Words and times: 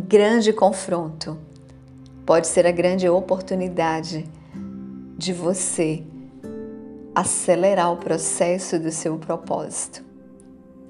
um 0.00 0.06
grande 0.06 0.50
confronto 0.50 1.36
pode 2.24 2.46
ser 2.46 2.66
a 2.66 2.70
grande 2.70 3.06
oportunidade 3.06 4.26
de 5.18 5.30
você 5.30 6.02
acelerar 7.14 7.92
o 7.92 7.98
processo 7.98 8.78
do 8.78 8.90
seu 8.90 9.18
propósito. 9.18 10.02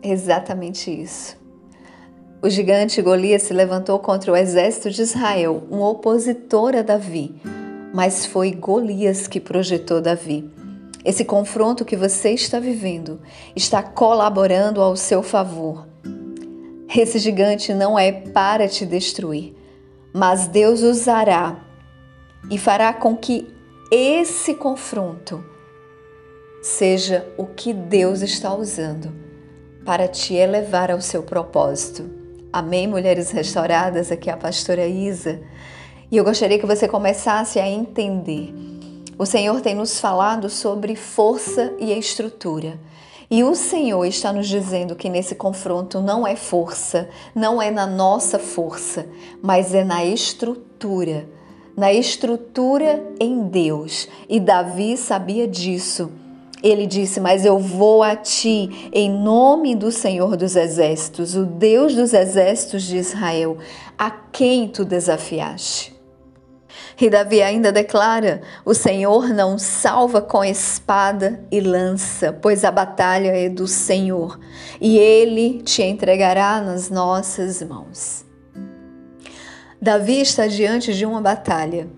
Exatamente 0.01 0.93
isso. 0.93 1.37
O 2.41 2.49
gigante 2.49 3.03
Golias 3.03 3.43
se 3.43 3.53
levantou 3.53 3.99
contra 3.99 4.31
o 4.31 4.37
exército 4.37 4.91
de 4.91 5.03
Israel, 5.03 5.65
um 5.69 5.81
opositor 5.81 6.77
a 6.77 6.83
Davi, 6.83 7.35
mas 7.93 8.25
foi 8.25 8.53
Golias 8.53 9.27
que 9.27 9.41
projetou 9.41 10.01
Davi. 10.01 10.49
Esse 11.05 11.25
confronto 11.25 11.85
que 11.85 11.97
você 11.97 12.31
está 12.31 12.61
vivendo 12.61 13.21
está 13.57 13.83
colaborando 13.83 14.81
ao 14.81 14.95
seu 14.95 15.21
favor. 15.21 15.90
Esse 16.97 17.21
gigante 17.21 17.73
não 17.73 17.97
é 17.97 18.11
para 18.11 18.67
te 18.67 18.85
destruir, 18.85 19.55
mas 20.13 20.49
Deus 20.49 20.83
usará 20.83 21.57
e 22.51 22.59
fará 22.59 22.93
com 22.93 23.17
que 23.17 23.49
esse 23.93 24.55
confronto 24.55 25.45
seja 26.61 27.27
o 27.39 27.47
que 27.47 27.73
Deus 27.73 28.23
está 28.23 28.53
usando 28.53 29.13
para 29.85 30.09
te 30.09 30.35
elevar 30.35 30.91
ao 30.91 31.01
seu 31.01 31.23
propósito. 31.23 32.11
Amém, 32.53 32.89
mulheres 32.89 33.31
restauradas? 33.31 34.11
Aqui 34.11 34.29
é 34.29 34.33
a 34.33 34.37
pastora 34.37 34.87
Isa. 34.87 35.41
E 36.11 36.17
eu 36.17 36.25
gostaria 36.25 36.59
que 36.59 36.67
você 36.67 36.89
começasse 36.89 37.61
a 37.61 37.69
entender. 37.69 38.53
O 39.17 39.25
Senhor 39.25 39.61
tem 39.61 39.77
nos 39.77 40.01
falado 40.01 40.51
sobre 40.51 40.97
força 40.97 41.73
e 41.79 41.97
estrutura. 41.97 42.81
E 43.31 43.45
o 43.45 43.55
Senhor 43.55 44.05
está 44.07 44.33
nos 44.33 44.49
dizendo 44.49 44.97
que 44.97 45.09
nesse 45.09 45.37
confronto 45.37 46.01
não 46.01 46.27
é 46.27 46.35
força, 46.35 47.09
não 47.33 47.63
é 47.63 47.71
na 47.71 47.87
nossa 47.87 48.41
força, 48.41 49.07
mas 49.41 49.73
é 49.73 49.85
na 49.85 50.05
estrutura. 50.05 51.29
Na 51.77 51.93
estrutura 51.93 53.01
em 53.21 53.45
Deus. 53.45 54.09
E 54.29 54.41
Davi 54.41 54.97
sabia 54.97 55.47
disso. 55.47 56.11
Ele 56.61 56.87
disse: 56.87 57.21
Mas 57.21 57.45
eu 57.45 57.57
vou 57.57 58.03
a 58.03 58.17
ti 58.17 58.91
em 58.93 59.09
nome 59.09 59.77
do 59.77 59.93
Senhor 59.93 60.37
dos 60.37 60.57
Exércitos, 60.57 61.37
o 61.37 61.45
Deus 61.45 61.95
dos 61.95 62.13
exércitos 62.13 62.83
de 62.83 62.99
Israel, 62.99 63.59
a 63.97 64.11
quem 64.11 64.67
tu 64.67 64.85
desafiaste. 64.85 66.00
E 67.01 67.09
Davi 67.09 67.41
ainda 67.41 67.73
declara: 67.73 68.43
O 68.65 68.75
Senhor 68.75 69.29
não 69.29 69.59
salva 69.59 70.21
com 70.21 70.45
espada 70.45 71.43
e 71.51 71.61
lança, 71.61 72.33
pois 72.33 72.65
a 72.65 72.71
batalha 72.71 73.31
é 73.31 73.49
do 73.49 73.67
Senhor, 73.67 74.39
e 74.81 74.99
ele 74.99 75.63
te 75.63 75.83
entregará 75.83 76.61
nas 76.61 76.91
nossas 76.91 77.63
mãos. 77.63 78.25
Davi 79.81 80.21
está 80.21 80.47
diante 80.47 80.93
de 80.93 81.07
uma 81.07 81.23
batalha, 81.23 81.89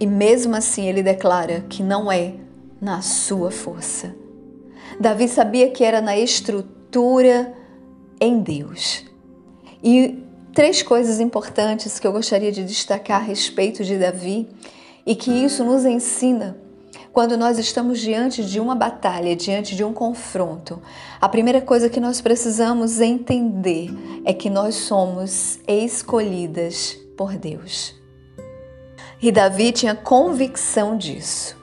e 0.00 0.06
mesmo 0.06 0.56
assim 0.56 0.86
ele 0.86 1.02
declara 1.02 1.60
que 1.68 1.82
não 1.82 2.10
é 2.10 2.34
na 2.80 3.02
sua 3.02 3.50
força. 3.50 4.14
Davi 4.98 5.28
sabia 5.28 5.70
que 5.70 5.84
era 5.84 6.00
na 6.00 6.16
estrutura 6.16 7.52
em 8.18 8.40
Deus. 8.40 9.04
E 9.82 10.24
três 10.52 10.82
coisas 10.82 11.20
importantes 11.20 11.98
que 11.98 12.06
eu 12.06 12.12
gostaria 12.12 12.52
de 12.52 12.64
destacar 12.64 13.20
a 13.20 13.24
respeito 13.24 13.84
de 13.84 13.98
Davi 13.98 14.48
e 15.06 15.14
que 15.14 15.30
isso 15.30 15.64
nos 15.64 15.84
ensina 15.84 16.56
quando 17.12 17.36
nós 17.36 17.58
estamos 17.58 17.98
diante 17.98 18.44
de 18.44 18.60
uma 18.60 18.74
batalha, 18.74 19.34
diante 19.34 19.74
de 19.74 19.82
um 19.82 19.92
confronto. 19.92 20.80
A 21.20 21.28
primeira 21.28 21.60
coisa 21.60 21.88
que 21.88 22.00
nós 22.00 22.20
precisamos 22.20 23.00
entender 23.00 23.90
é 24.24 24.32
que 24.32 24.48
nós 24.48 24.76
somos 24.76 25.58
escolhidas 25.66 26.96
por 27.16 27.36
Deus. 27.36 27.94
E 29.20 29.30
Davi 29.32 29.72
tinha 29.72 29.94
convicção 29.94 30.96
disso. 30.96 31.56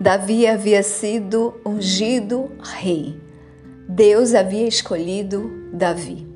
Davi 0.00 0.46
havia 0.46 0.82
sido 0.82 1.60
ungido 1.66 2.50
rei. 2.62 3.20
Deus 3.86 4.34
havia 4.34 4.66
escolhido 4.66 5.68
Davi. 5.72 6.29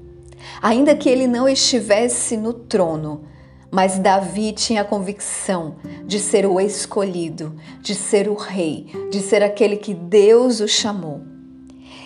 Ainda 0.64 0.97
que 0.97 1.10
ele 1.10 1.26
não 1.26 1.47
estivesse 1.47 2.38
no 2.38 2.54
trono, 2.54 3.25
mas 3.70 3.98
Davi 3.98 4.50
tinha 4.50 4.80
a 4.80 4.84
convicção 4.84 5.75
de 6.06 6.19
ser 6.19 6.47
o 6.47 6.58
escolhido, 6.58 7.54
de 7.82 7.94
ser 7.94 8.30
o 8.30 8.34
rei, 8.34 8.86
de 9.10 9.20
ser 9.20 9.42
aquele 9.42 9.76
que 9.76 9.92
Deus 9.92 10.60
o 10.60 10.66
chamou. 10.66 11.20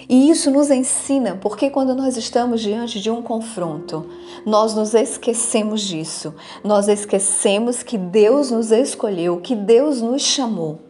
E 0.08 0.28
isso 0.28 0.50
nos 0.50 0.72
ensina 0.72 1.38
porque 1.40 1.70
quando 1.70 1.94
nós 1.94 2.16
estamos 2.16 2.60
diante 2.60 2.98
de 2.98 3.08
um 3.08 3.22
confronto, 3.22 4.08
nós 4.44 4.74
nos 4.74 4.92
esquecemos 4.92 5.80
disso. 5.82 6.34
Nós 6.64 6.88
esquecemos 6.88 7.84
que 7.84 7.96
Deus 7.96 8.50
nos 8.50 8.72
escolheu, 8.72 9.40
que 9.40 9.54
Deus 9.54 10.02
nos 10.02 10.22
chamou. 10.22 10.80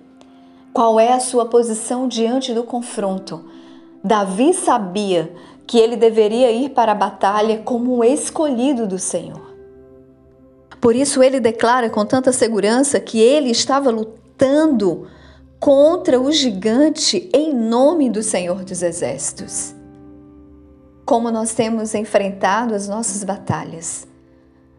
Qual 0.73 0.99
é 0.99 1.13
a 1.13 1.21
sua 1.21 1.45
posição 1.45 2.09
diante 2.09 2.55
do 2.55 2.63
confronto? 2.63 3.45
Davi 4.03 4.55
sabia 4.55 5.35
que 5.69 5.79
ele 5.79 5.97
deveria 5.97 6.51
ir 6.51 6.71
para 6.71 6.93
a 6.93 6.95
batalha 6.95 7.59
como 7.59 7.99
um 7.99 8.03
escolhido 8.03 8.87
do 8.87 8.99
Senhor. 8.99 9.55
Por 10.81 10.97
isso 10.97 11.23
ele 11.23 11.39
declara 11.39 11.91
com 11.91 12.07
tanta 12.07 12.33
segurança 12.33 12.99
que 12.99 13.21
ele 13.21 13.51
estava 13.51 13.91
lutando 13.91 15.07
contra 15.61 16.19
o 16.19 16.33
gigante 16.33 17.29
em 17.35 17.53
nome 17.53 18.09
do 18.09 18.23
Senhor 18.23 18.65
dos 18.65 18.83
Exércitos. 18.83 19.75
Como 21.05 21.31
nós 21.31 21.53
temos 21.53 21.95
enfrentado 21.95 22.75
as 22.75 22.89
nossas 22.89 23.23
batalhas? 23.23 24.09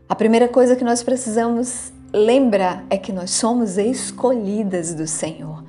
A 0.08 0.16
primeira 0.16 0.48
coisa 0.48 0.76
que 0.76 0.84
nós 0.84 1.04
precisamos 1.04 1.94
lembrar 2.12 2.84
é 2.90 2.98
que 2.98 3.14
nós 3.14 3.30
somos 3.30 3.78
escolhidas 3.78 4.96
do 4.96 5.06
Senhor. 5.06 5.64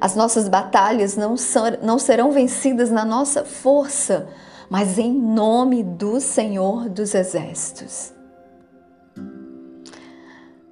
As 0.00 0.14
nossas 0.14 0.48
batalhas 0.48 1.16
não, 1.16 1.36
são, 1.36 1.64
não 1.82 1.98
serão 1.98 2.32
vencidas 2.32 2.90
na 2.90 3.04
nossa 3.04 3.44
força, 3.44 4.26
mas 4.68 4.98
em 4.98 5.12
nome 5.12 5.82
do 5.82 6.20
Senhor 6.20 6.88
dos 6.88 7.14
Exércitos. 7.14 8.12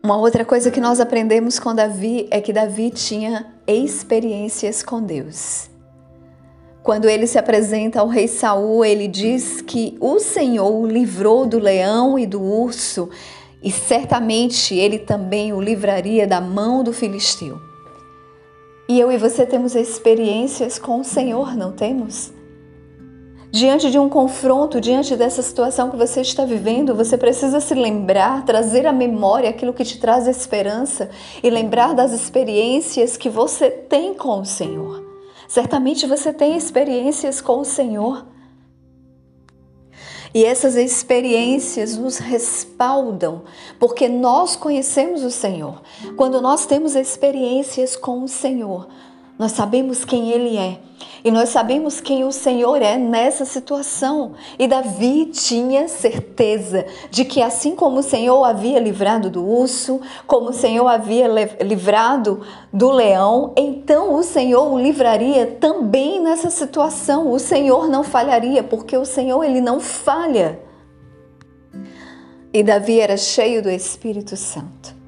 Uma 0.05 0.17
outra 0.17 0.45
coisa 0.45 0.71
que 0.71 0.81
nós 0.81 0.99
aprendemos 0.99 1.61
com 1.61 1.73
Davi 1.73 2.27
é 2.31 2.41
que 2.41 2.53
Davi 2.53 2.91
tinha 2.91 3.55
experiências 3.67 4.83
com 4.83 5.01
Deus. 5.01 5.71
Quando 6.83 7.09
ele 7.09 7.29
se 7.29 7.39
apresenta 7.39 8.01
ao 8.01 8.09
rei 8.09 8.27
Saul, 8.27 8.85
ele 8.85 9.07
diz 9.07 9.61
que 9.61 9.97
o 10.01 10.19
Senhor 10.19 10.73
o 10.73 10.87
livrou 10.87 11.47
do 11.47 11.61
leão 11.61 12.19
e 12.19 12.27
do 12.27 12.43
urso, 12.43 13.09
e 13.63 13.71
certamente 13.71 14.75
ele 14.75 14.99
também 14.99 15.53
o 15.53 15.61
livraria 15.61 16.27
da 16.27 16.41
mão 16.41 16.83
do 16.83 16.93
filisteu. 16.93 17.61
E 18.89 18.99
eu 18.99 19.13
e 19.13 19.17
você 19.17 19.47
temos 19.47 19.77
experiências 19.77 20.81
com 20.81 21.01
o 21.01 21.05
Senhor, 21.05 21.55
não 21.57 21.71
temos? 21.71 22.33
Diante 23.53 23.91
de 23.91 23.99
um 23.99 24.09
confronto, 24.09 24.81
diante 24.81 25.15
dessa 25.15 25.43
situação 25.43 25.91
que 25.91 25.97
você 25.97 26.23
está 26.23 26.43
vivendo, 26.43 26.95
você 26.95 27.19
precisa 27.19 27.61
se 27.61 27.75
lembrar, 27.75 28.47
trazer 28.47 28.87
à 28.87 28.93
memória 28.95 29.51
aquilo 29.51 29.75
que 29.75 29.85
te 29.85 30.01
traz 30.01 30.27
esperança 30.27 31.11
e 31.43 31.51
lembrar 31.51 31.95
das 31.95 32.13
experiências 32.13 33.19
que 33.19 33.29
você 33.29 33.71
tem 33.71 34.15
com 34.15 34.41
o 34.41 34.47
Senhor. 34.47 35.05
Certamente 35.47 36.07
você 36.07 36.33
tem 36.33 36.57
experiências 36.57 37.43
com 37.43 37.61
o 37.61 37.65
Senhor. 37.65 38.25
E 40.33 40.47
essas 40.47 40.75
experiências 40.75 41.95
nos 41.95 42.17
respaldam, 42.17 43.43
porque 43.79 44.09
nós 44.09 44.57
conhecemos 44.57 45.23
o 45.23 45.31
Senhor. 45.31 45.83
Quando 46.17 46.41
nós 46.41 46.65
temos 46.65 46.97
experiências 46.97 47.97
com 47.97 48.23
o 48.23 48.29
Senhor, 48.29 48.89
nós 49.39 49.53
sabemos 49.53 50.05
quem 50.05 50.31
Ele 50.31 50.57
é 50.57 50.79
e 51.25 51.31
nós 51.31 51.51
sabemos 51.51 52.01
quem 52.01 52.25
o 52.25 52.33
Senhor 52.33 52.83
é 52.83 52.97
nessa 52.97 53.45
situação. 53.45 54.33
E 54.59 54.67
Davi 54.67 55.27
tinha 55.27 55.87
certeza 55.87 56.85
de 57.11 57.25
que, 57.25 57.41
assim 57.41 57.77
como 57.77 58.01
o 58.01 58.03
Senhor 58.03 58.43
havia 58.45 58.81
livrado 58.81 59.31
do 59.31 59.45
urso, 59.45 60.01
como 60.27 60.51
o 60.51 60.53
Senhor 60.53 60.87
havia 60.89 61.29
livrado 61.61 62.41
do 62.73 62.91
leão, 62.91 63.53
então 63.57 64.15
o 64.15 64.23
Senhor 64.23 64.73
o 64.73 64.79
livraria 64.79 65.47
também 65.47 66.21
nessa 66.21 66.51
situação. 66.51 67.31
O 67.31 67.39
Senhor 67.39 67.89
não 67.89 68.03
falharia, 68.03 68.63
porque 68.65 68.97
o 68.97 69.05
Senhor 69.05 69.45
ele 69.45 69.61
não 69.61 69.79
falha. 69.79 70.61
E 72.53 72.63
Davi 72.63 73.01
era 73.01 73.17
cheio 73.17 73.63
do 73.63 73.71
Espírito 73.71 74.37
Santo. 74.37 75.02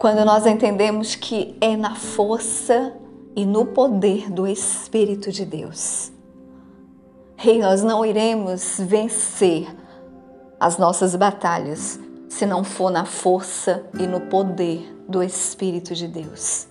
Quando 0.00 0.24
nós 0.24 0.46
entendemos 0.46 1.14
que 1.14 1.54
é 1.60 1.76
na 1.76 1.94
força 1.94 2.94
e 3.36 3.44
no 3.44 3.66
poder 3.66 4.30
do 4.30 4.46
Espírito 4.46 5.30
de 5.30 5.44
Deus. 5.44 6.10
Rei, 7.36 7.58
nós 7.58 7.82
não 7.82 8.02
iremos 8.02 8.76
vencer 8.78 9.68
as 10.58 10.78
nossas 10.78 11.14
batalhas 11.14 12.00
se 12.30 12.46
não 12.46 12.64
for 12.64 12.90
na 12.90 13.04
força 13.04 13.84
e 13.98 14.06
no 14.06 14.22
poder 14.22 14.90
do 15.06 15.22
Espírito 15.22 15.94
de 15.94 16.08
Deus. 16.08 16.66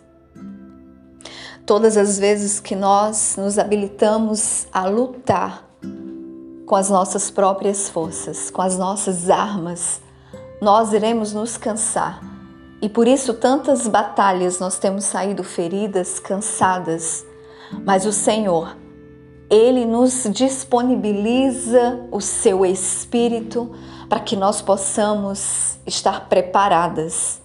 Todas 1.68 1.98
as 1.98 2.18
vezes 2.18 2.60
que 2.60 2.76
nós 2.76 3.36
nos 3.38 3.60
habilitamos 3.60 4.66
a 4.74 4.88
lutar 4.88 5.70
com 6.66 6.76
as 6.76 6.90
nossas 6.90 7.30
próprias 7.30 7.90
forças, 7.90 8.50
com 8.50 8.64
as 8.64 8.76
nossas 8.76 9.30
armas. 9.30 10.02
Nós 10.60 10.94
iremos 10.94 11.32
nos 11.32 11.58
cansar. 11.58 12.29
E 12.82 12.88
por 12.88 13.08
isso 13.08 13.34
tantas 13.34 13.88
batalhas 13.88 14.60
nós 14.60 14.78
temos 14.78 15.04
saído 15.04 15.44
feridas, 15.44 16.20
cansadas. 16.20 17.26
Mas 17.86 18.06
o 18.06 18.14
Senhor, 18.14 18.76
ele 19.50 19.86
nos 19.86 20.24
disponibiliza 20.32 22.08
o 22.12 22.22
seu 22.22 22.66
espírito 22.66 23.72
para 24.08 24.20
que 24.20 24.36
nós 24.36 24.62
possamos 24.62 25.78
estar 25.86 26.30
preparadas. 26.30 27.42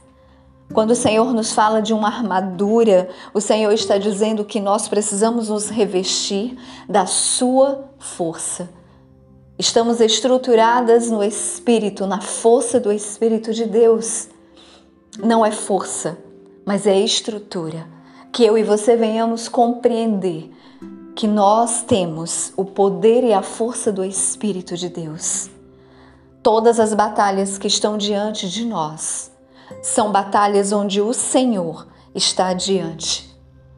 Quando 0.72 0.92
o 0.92 0.96
Senhor 0.96 1.32
nos 1.34 1.52
fala 1.52 1.82
de 1.82 1.92
uma 1.92 2.08
armadura, 2.08 3.08
o 3.34 3.40
Senhor 3.40 3.72
está 3.72 3.98
dizendo 3.98 4.44
que 4.44 4.60
nós 4.60 4.88
precisamos 4.88 5.48
nos 5.48 5.68
revestir 5.68 6.56
da 6.88 7.06
sua 7.06 7.84
força. 7.98 8.70
Estamos 9.58 10.00
estruturadas 10.00 11.10
no 11.10 11.22
Espírito, 11.22 12.06
na 12.06 12.20
força 12.20 12.80
do 12.80 12.90
Espírito 12.90 13.52
de 13.52 13.66
Deus. 13.66 14.28
Não 15.22 15.46
é 15.46 15.52
força, 15.52 16.18
mas 16.64 16.86
é 16.86 16.98
estrutura. 16.98 17.86
Que 18.32 18.44
eu 18.44 18.58
e 18.58 18.64
você 18.64 18.96
venhamos 18.96 19.48
compreender 19.48 20.52
que 21.14 21.28
nós 21.28 21.82
temos 21.82 22.52
o 22.56 22.64
poder 22.64 23.22
e 23.22 23.32
a 23.32 23.40
força 23.40 23.92
do 23.92 24.04
Espírito 24.04 24.76
de 24.76 24.88
Deus. 24.88 25.48
Todas 26.42 26.80
as 26.80 26.92
batalhas 26.92 27.56
que 27.56 27.68
estão 27.68 27.96
diante 27.96 28.50
de 28.50 28.64
nós 28.64 29.30
são 29.80 30.10
batalhas 30.10 30.72
onde 30.72 31.00
o 31.00 31.14
Senhor 31.14 31.86
está 32.12 32.48
adiante. 32.48 33.32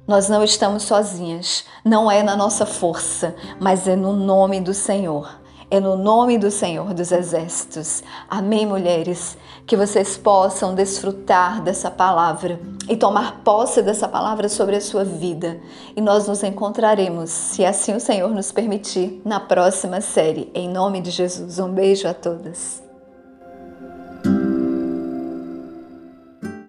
Nós 0.07 0.29
não 0.29 0.43
estamos 0.43 0.85
sozinhas, 0.85 1.65
não 1.85 2.11
é 2.11 2.23
na 2.23 2.35
nossa 2.35 2.65
força, 2.65 3.37
mas 3.61 3.87
é 3.87 3.95
no 3.95 4.15
nome 4.15 4.61
do 4.61 4.73
Senhor. 4.73 5.39
É 5.69 5.81
no 5.81 5.97
nome 5.97 6.39
do 6.39 6.49
Senhor 6.49 6.95
dos 6.95 7.11
Exércitos. 7.11 8.01
Amém, 8.31 8.65
mulheres? 8.65 9.37
Que 9.67 9.77
vocês 9.77 10.17
possam 10.17 10.77
desfrutar 10.77 11.61
dessa 11.61 11.91
palavra 11.91 12.61
e 12.89 12.97
tomar 12.97 13.41
posse 13.43 13.83
dessa 13.83 14.07
palavra 14.07 14.49
sobre 14.49 14.77
a 14.77 14.81
sua 14.81 15.03
vida. 15.03 15.61
E 15.97 16.01
nós 16.01 16.29
nos 16.29 16.45
encontraremos, 16.45 17.31
se 17.31 17.65
assim 17.65 17.97
o 17.97 18.01
Senhor 18.01 18.31
nos 18.31 18.53
permitir, 18.53 19.21
na 19.25 19.41
próxima 19.41 20.01
série. 20.01 20.49
Em 20.55 20.69
nome 20.69 21.01
de 21.01 21.11
Jesus. 21.11 21.59
Um 21.59 21.73
beijo 21.73 22.07
a 22.07 22.15
todas. 22.15 22.86